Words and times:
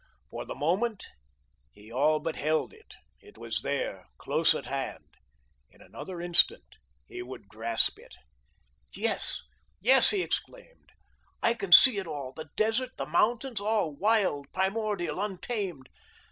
For 0.31 0.45
the 0.45 0.55
moment, 0.55 1.09
he 1.71 1.91
all 1.91 2.17
but 2.19 2.35
held 2.35 2.73
it. 2.73 2.95
It 3.19 3.37
was 3.37 3.61
there, 3.61 4.07
close 4.17 4.55
at 4.55 4.65
hand. 4.65 5.05
In 5.69 5.79
another 5.79 6.19
instant 6.19 6.77
he 7.05 7.21
would 7.21 7.47
grasp 7.47 7.99
it. 7.99 8.15
"Yes, 8.95 9.43
yes," 9.79 10.09
he 10.09 10.23
exclaimed, 10.23 10.91
"I 11.43 11.53
can 11.53 11.71
see 11.71 11.99
it 11.99 12.07
all. 12.07 12.33
The 12.33 12.49
desert, 12.55 12.97
the 12.97 13.05
mountains, 13.05 13.61
all 13.61 13.95
wild, 13.95 14.51
primordial, 14.51 15.21
untamed. 15.21 15.87